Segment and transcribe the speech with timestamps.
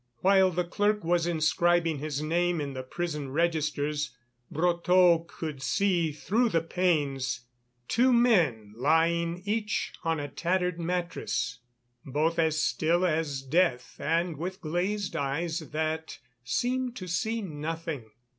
[0.21, 4.17] While the clerk was inscribing his name in the prison registers,
[4.51, 7.41] Brotteaux could see through the panes
[7.87, 11.59] two men lying each on a tattered mattress,
[12.03, 18.09] both as still as death and with glazed eyes that seemed to see nothing.